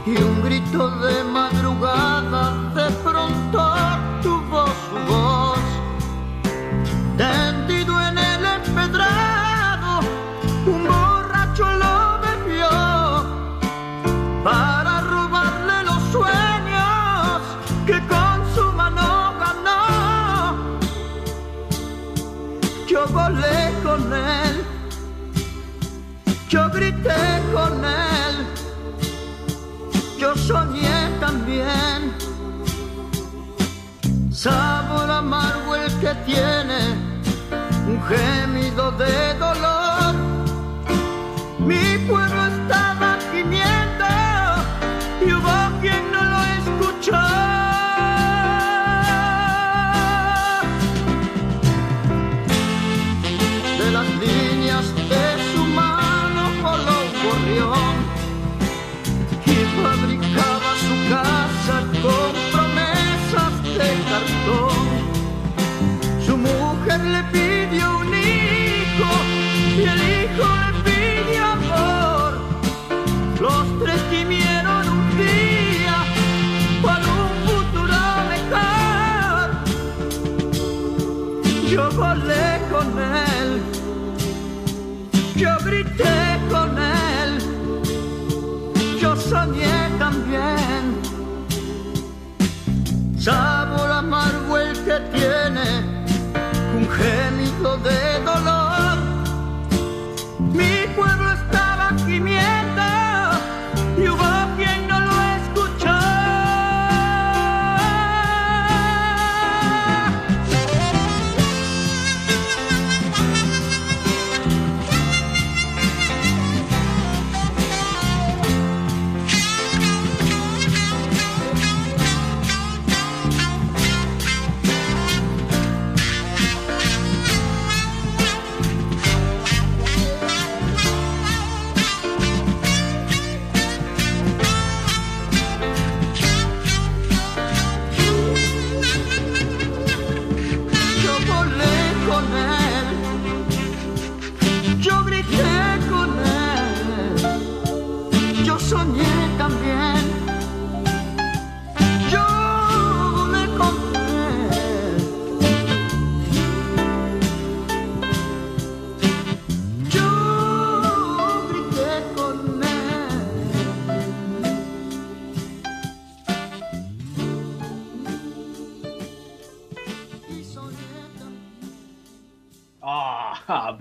[0.06, 3.73] y un grito de madrugada de pronto
[34.44, 36.80] Sabor amargo el que tiene
[37.88, 40.16] un gemido de dolor.
[41.60, 42.43] Mi pueblo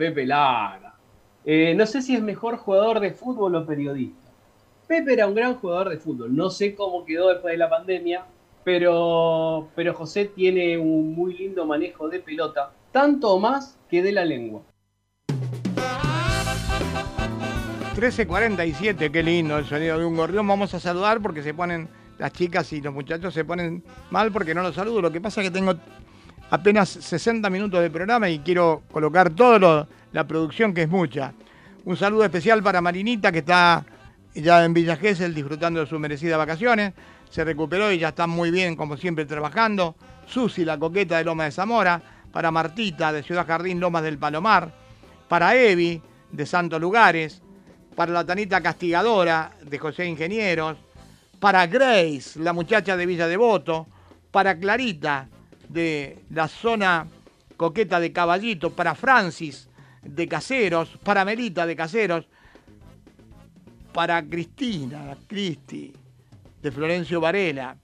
[0.03, 0.97] Pepe Lara.
[1.45, 4.33] Eh, no sé si es mejor jugador de fútbol o periodista.
[4.89, 6.35] Pepe era un gran jugador de fútbol.
[6.35, 8.27] No sé cómo quedó después de la pandemia,
[8.65, 14.25] pero, pero José tiene un muy lindo manejo de pelota, tanto más que de la
[14.25, 14.63] lengua.
[17.95, 20.49] 13.47, qué lindo el sonido de un gorrión.
[20.49, 21.89] Vamos a saludar porque se ponen,
[22.19, 25.01] las chicas y los muchachos se ponen mal porque no los saludo.
[25.01, 25.77] Lo que pasa es que tengo
[26.53, 31.33] apenas 60 minutos de programa y quiero colocar toda la producción que es mucha.
[31.87, 33.87] Un saludo especial para Marinita que está
[34.35, 36.93] ya en Villa Gesell disfrutando de sus merecidas vacaciones.
[37.31, 39.97] Se recuperó y ya está muy bien, como siempre, trabajando.
[40.27, 42.03] Susi, la coqueta de Loma de Zamora.
[42.31, 44.75] Para Martita, de Ciudad Jardín, Lomas del Palomar.
[45.29, 47.41] Para Evi, de Santos Lugares.
[47.97, 50.77] Para la Tanita Castigadora, de José Ingenieros.
[51.41, 53.87] Para Grace, la muchacha de Villa Devoto.
[54.31, 55.29] Para Clarita,
[55.73, 57.07] de la zona
[57.57, 58.71] coqueta de Caballito.
[58.71, 59.69] Para Francis,
[60.03, 60.99] de Caseros.
[61.03, 62.27] Para Melita, de Caseros
[63.93, 65.93] para Cristina, Cristi,
[66.63, 67.77] de Florencio Varela,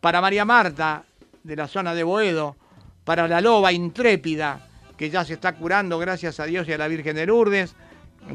[0.00, 1.04] para María Marta,
[1.42, 2.56] de la zona de Boedo,
[3.04, 4.66] para la loba intrépida,
[4.96, 7.74] que ya se está curando gracias a Dios y a la Virgen de Lourdes,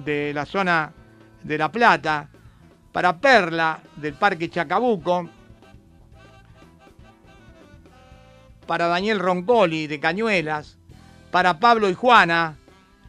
[0.06, 0.94] de la zona
[1.44, 2.30] de La Plata,
[2.92, 5.30] para Perla, del Parque Chacabuco,
[8.70, 10.78] para Daniel Roncoli, de Cañuelas,
[11.32, 12.56] para Pablo y Juana,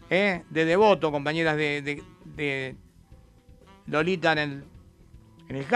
[0.08, 2.74] eh, de Devoto, compañeras de,
[3.84, 4.64] Lolita en el,
[5.50, 5.66] en el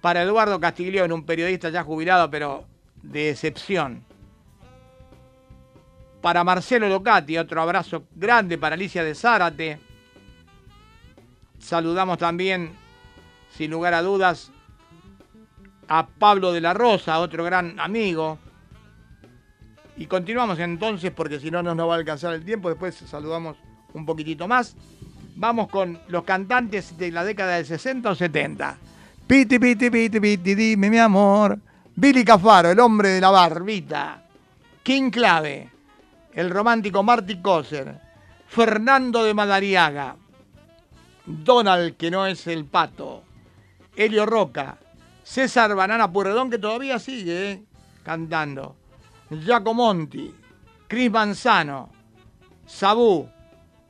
[0.00, 2.64] para Eduardo Castiglione, un periodista ya jubilado, pero
[3.02, 4.02] de excepción.
[6.22, 9.80] Para Marcelo Locati, otro abrazo grande para Alicia de Zárate.
[11.58, 12.72] Saludamos también,
[13.54, 14.50] sin lugar a dudas,
[15.88, 18.38] a Pablo de la Rosa, otro gran amigo.
[19.96, 22.68] Y continuamos entonces, porque si no, no nos va a alcanzar el tiempo.
[22.68, 23.56] Después saludamos
[23.92, 24.76] un poquitito más.
[25.36, 28.78] Vamos con los cantantes de la década del 60 o 70.
[29.26, 31.58] Piti, piti, piti, piti, dime mi amor.
[31.94, 34.24] Billy Cafaro, el hombre de la barbita.
[34.82, 35.70] King Clave,
[36.32, 38.00] el romántico Marty Coser.
[38.48, 40.16] Fernando de Madariaga.
[41.26, 43.22] Donald, que no es el pato.
[43.96, 44.78] Helio Roca.
[45.22, 47.62] César Banana Purredón, que todavía sigue eh,
[48.02, 48.76] cantando.
[49.40, 50.34] Giacomonti.
[50.86, 51.90] Cris Manzano.
[52.66, 53.28] Sabú,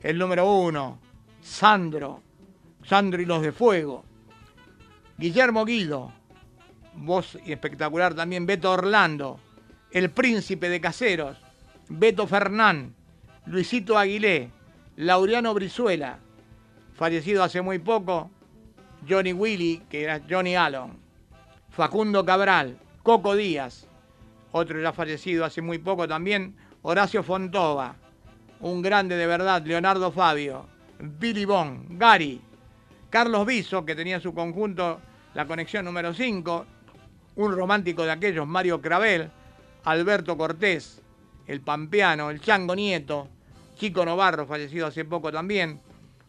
[0.01, 0.99] el número uno.
[1.41, 2.21] Sandro.
[2.83, 4.03] Sandro y los de Fuego.
[5.17, 6.11] Guillermo Guido.
[6.95, 8.45] Voz espectacular también.
[8.45, 9.39] Beto Orlando.
[9.91, 11.37] El príncipe de Caseros.
[11.89, 12.95] Beto Fernán.
[13.45, 14.51] Luisito Aguilé.
[14.97, 16.19] Laureano Brizuela.
[16.93, 18.31] Fallecido hace muy poco.
[19.07, 20.97] Johnny Willy, que era Johnny Allen.
[21.69, 22.77] Facundo Cabral.
[23.03, 23.84] Coco Díaz.
[24.57, 26.55] Otro ya fallecido hace muy poco también.
[26.81, 27.93] Horacio Fontova
[28.61, 30.65] un grande de verdad, Leonardo Fabio,
[30.97, 32.41] Billy Bond, Gary,
[33.09, 35.01] Carlos Viso, que tenía en su conjunto
[35.33, 36.65] la conexión número 5,
[37.35, 39.29] un romántico de aquellos, Mario Cravel,
[39.83, 41.01] Alberto Cortés,
[41.47, 43.27] el Pampeano, el Chango Nieto,
[43.75, 45.81] Chico Novarro, fallecido hace poco también,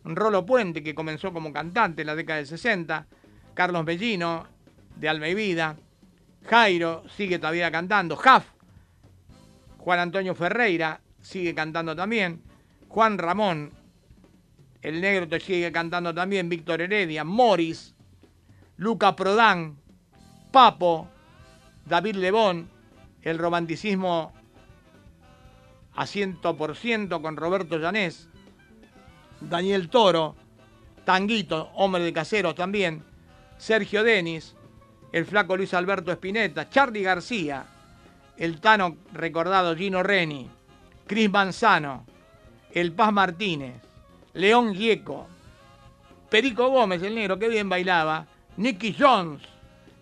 [0.05, 3.07] Rolo Puente, que comenzó como cantante en la década del 60,
[3.55, 4.47] Carlos Bellino,
[4.97, 5.77] de Alma y Vida,
[6.47, 8.47] Jairo, sigue todavía cantando, Jaf,
[9.79, 12.43] Juan Antonio Ferreira, sigue cantando también,
[12.89, 13.73] Juan Ramón,
[14.83, 17.95] el negro te sigue cantando también, Víctor Heredia, Morris,
[18.77, 19.77] Luca Prodan,
[20.53, 21.09] Papo,
[21.85, 22.69] David Lebón,
[23.23, 24.33] el romanticismo
[25.95, 28.29] a 100% con Roberto Llanés,
[29.41, 30.37] Daniel Toro,
[31.05, 33.05] Tanguito, hombre de caseros también,
[33.59, 34.56] Sergio Denis,
[35.13, 37.65] el flaco Luis Alberto Espineta, Charlie García,
[38.37, 40.49] el Tano recordado Gino Reni,
[41.07, 42.05] Cris Manzano,
[42.73, 43.75] el Paz Martínez,
[44.35, 45.27] León Gieco,
[46.29, 48.27] Perico Gómez, el negro, que bien bailaba,
[48.57, 49.43] Nicky Jones,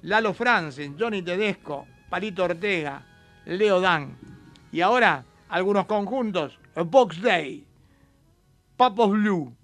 [0.03, 3.03] Lalo Franzen, Johnny Tedesco, Palito Ortega,
[3.45, 4.17] Leo Dan.
[4.73, 7.65] Y ahora, algunos conjuntos, Box Day,
[8.77, 9.55] Papos Blue,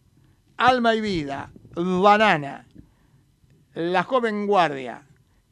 [0.57, 2.67] Alma y Vida, Banana,
[3.75, 5.03] La Joven Guardia,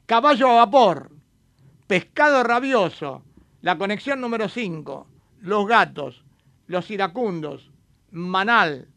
[0.08, 1.10] Caballo a Vapor,
[1.86, 3.26] Pescado Rabioso,
[3.60, 5.06] La Conexión número 5,
[5.40, 6.24] Los Gatos,
[6.66, 7.70] Los Iracundos,
[8.10, 8.88] Manal,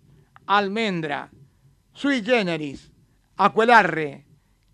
[0.46, 1.30] Almendra,
[1.92, 2.94] Sui Generis,
[3.36, 4.26] Acuelarre,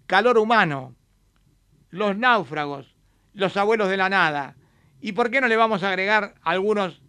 [0.05, 0.95] Calor Humano,
[1.89, 2.95] Los Náufragos,
[3.33, 4.57] Los Abuelos de la Nada.
[5.01, 7.01] ¿Y por qué no le vamos a agregar algunos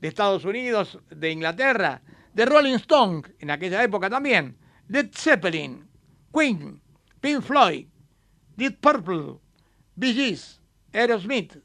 [0.00, 2.02] de Estados Unidos, de Inglaterra,
[2.34, 4.58] de Rolling Stone, en aquella época también,
[4.88, 5.88] Led Zeppelin,
[6.34, 6.82] Queen,
[7.20, 7.86] Pink Floyd,
[8.62, 9.40] Deep Purple,
[9.98, 10.60] Bee Gees,
[10.94, 11.60] Aerosmith,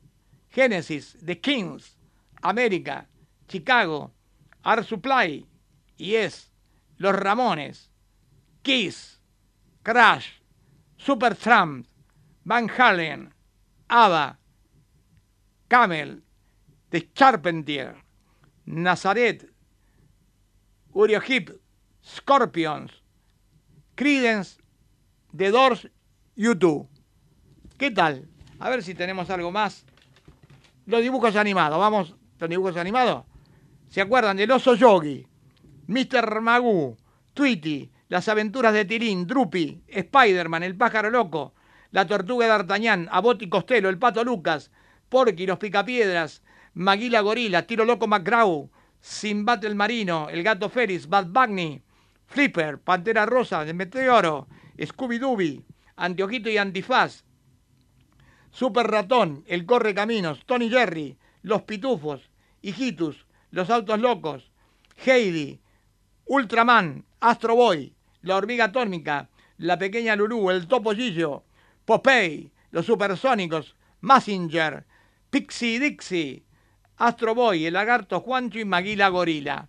[0.51, 1.95] Genesis, The Kings,
[2.41, 3.05] América,
[3.47, 4.09] Chicago,
[4.65, 5.43] Art Supply,
[5.95, 6.47] Yes,
[6.97, 7.89] Los Ramones,
[8.63, 9.19] Kiss,
[9.83, 10.41] Crash,
[10.99, 11.85] Supertramp,
[12.43, 13.29] Van Halen,
[13.87, 14.37] ABBA,
[15.69, 16.17] Camel,
[16.89, 17.95] The Charpentier,
[18.65, 19.45] Nazaret,
[20.95, 21.51] Uriah Heep,
[22.01, 22.89] Scorpions,
[23.95, 24.57] Credence,
[25.31, 25.85] The Doors,
[26.37, 26.87] YouTube.
[27.79, 28.29] ¿Qué tal?
[28.59, 29.85] A ver si tenemos algo más.
[30.85, 33.25] Los dibujos animados, vamos, los dibujos animados.
[33.89, 35.25] ¿Se acuerdan del oso Yogi?
[35.87, 36.39] Mr.
[36.41, 36.95] Magoo,
[37.33, 41.55] Tweety, Las aventuras de Tirín, Drupi, Spider-Man, El pájaro loco,
[41.89, 44.69] La tortuga D'Artagnan, Abbott y Costello, El pato Lucas,
[45.09, 46.43] Porky, Los picapiedras,
[46.75, 48.69] Maguila Gorila, Tiro Loco McGraw,
[49.01, 51.81] Sinbad el Marino, El gato Ferris, Bad Bunny,
[52.27, 54.47] Flipper, Pantera Rosa, de Meteoro,
[54.85, 55.65] Scooby
[55.97, 57.23] Dooby, Anteojito y Antifaz,
[58.51, 62.29] Super Ratón, El Corre Caminos, Tony Jerry, Los Pitufos,
[62.61, 64.51] Hijitus, Los Autos Locos,
[65.05, 65.59] Heidi,
[66.25, 71.43] Ultraman, Astro Boy, La Hormiga Atómica, La Pequeña Lulú, El Topo Gillo,
[71.85, 74.85] Popeye, Los Supersónicos, Massinger,
[75.29, 76.43] Pixie Dixie,
[76.97, 79.67] Astro Boy, El Lagarto Juancho y Maguila Gorila.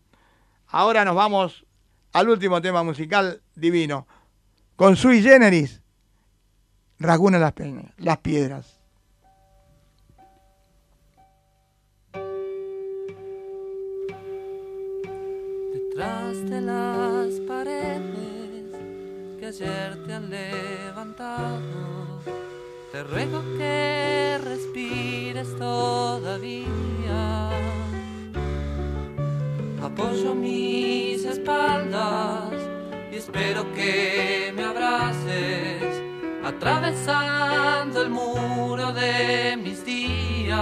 [0.69, 1.67] Ahora nos vamos
[2.13, 4.07] al último tema musical divino.
[4.77, 5.83] Con Sui Generis,
[7.01, 7.55] Raguna las,
[7.99, 8.81] las Piedras.
[15.73, 18.75] Detrás de las paredes
[19.39, 21.61] que ayer te han levantado,
[22.91, 26.67] te ruego que respires todavía.
[29.81, 32.53] Apoyo mis espaldas
[33.13, 35.58] y espero que me abraces
[36.49, 40.57] atravesando el muro de mis días.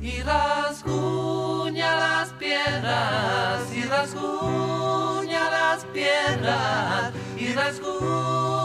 [0.00, 8.55] Y rasguña las piedras y rasguña las piedras y rasguña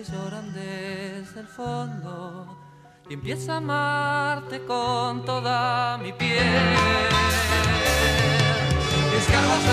[0.00, 2.58] que lloran desde el fondo
[3.08, 6.38] y empiezo a amarte con toda mi piel.
[9.12, 9.64] Mis ganas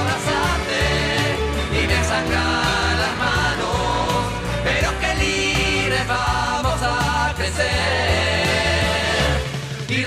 [0.00, 0.82] abrazarte
[1.72, 4.24] y me sangran las manos,
[4.64, 7.68] pero que libres vamos a crecer.
[9.88, 10.04] Y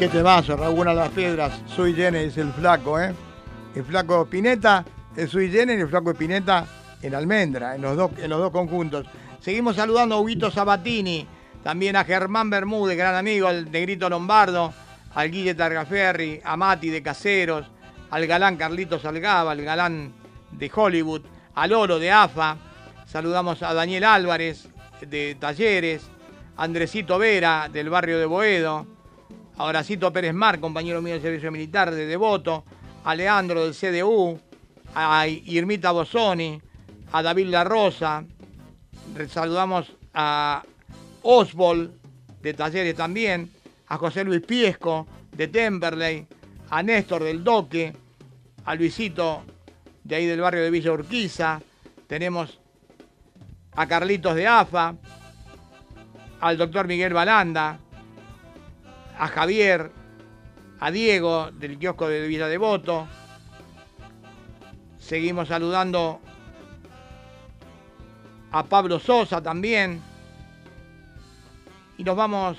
[0.00, 1.60] qué temazo, Raúl a las piedras.
[1.66, 3.14] Soy Jenny, es el flaco, ¿eh?
[3.74, 4.82] El flaco Pineta
[5.14, 6.64] es Sui Jenny y el flaco Pineta
[7.02, 9.04] en Almendra, en los, dos, en los dos conjuntos.
[9.40, 11.26] Seguimos saludando a Huguito Sabatini,
[11.62, 14.72] también a Germán Bermúdez, gran amigo, al Negrito Lombardo,
[15.14, 17.66] al Guille Targaferri, a Mati de Caseros,
[18.08, 20.14] al galán Carlitos Salgaba, al galán
[20.50, 21.20] de Hollywood,
[21.54, 22.56] al Oro de AFA.
[23.04, 24.66] Saludamos a Daniel Álvarez
[25.06, 26.08] de Talleres,
[26.56, 28.86] a Andresito Vera del barrio de Boedo,
[29.60, 32.64] a Horacito Pérez Mar, compañero mío del servicio militar de Devoto,
[33.04, 34.40] a Leandro del CDU,
[34.94, 36.58] a Irmita Bosoni,
[37.12, 38.24] a David La Rosa,
[39.28, 40.62] saludamos a
[41.20, 41.90] Oswald
[42.40, 43.50] de Talleres también,
[43.88, 46.26] a José Luis Piesco de Temperley,
[46.70, 47.94] a Néstor del Doque,
[48.64, 49.42] a Luisito
[50.04, 51.60] de ahí del barrio de Villa Urquiza,
[52.06, 52.58] tenemos
[53.76, 54.94] a Carlitos de AFA,
[56.40, 57.78] al doctor Miguel Balanda,
[59.20, 59.92] a Javier,
[60.80, 63.06] a Diego del kiosco de Villa Devoto.
[64.98, 66.20] Seguimos saludando
[68.50, 70.00] a Pablo Sosa también.
[71.98, 72.56] Y nos vamos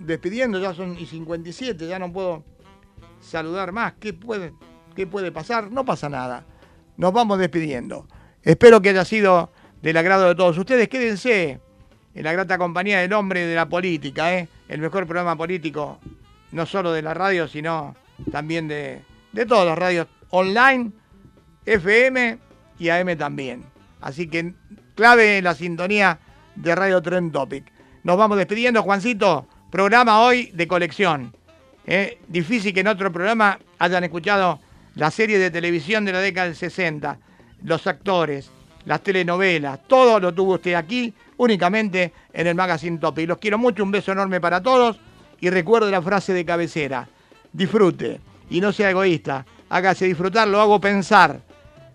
[0.00, 2.42] despidiendo, ya son y 57, ya no puedo
[3.20, 3.92] saludar más.
[4.00, 4.52] ¿Qué puede,
[4.96, 5.70] qué puede pasar?
[5.70, 6.44] No pasa nada.
[6.96, 8.08] Nos vamos despidiendo.
[8.42, 10.88] Espero que haya sido del agrado de todos ustedes.
[10.88, 11.60] Quédense
[12.14, 14.48] en la grata compañía del hombre de la política, ¿eh?
[14.68, 15.98] el mejor programa político,
[16.52, 17.94] no solo de la radio, sino
[18.30, 19.00] también de,
[19.32, 20.90] de todas las radios online,
[21.66, 22.38] FM
[22.78, 23.64] y AM también.
[24.00, 24.54] Así que
[24.94, 26.18] clave la sintonía
[26.56, 27.64] de Radio Trend Topic.
[28.02, 29.46] Nos vamos despidiendo, Juancito.
[29.70, 31.32] Programa hoy de colección.
[31.86, 32.18] ¿eh?
[32.28, 34.60] Difícil que en otro programa hayan escuchado
[34.94, 37.18] la serie de televisión de la década del 60,
[37.62, 38.50] los actores,
[38.84, 43.26] las telenovelas, todo lo tuvo usted aquí únicamente en el Magazine Topic.
[43.26, 45.00] Los quiero mucho, un beso enorme para todos
[45.40, 47.08] y recuerde la frase de cabecera.
[47.52, 48.20] Disfrute
[48.50, 49.46] y no sea egoísta.
[49.70, 51.40] Hágase disfrutar, lo hago pensar.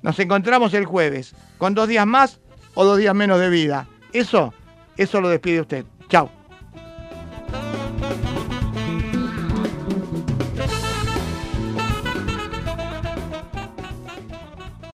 [0.01, 2.39] Nos encontramos el jueves con dos días más
[2.73, 3.87] o dos días menos de vida.
[4.11, 4.51] Eso,
[4.97, 5.85] eso lo despide usted.
[6.09, 6.44] Chao.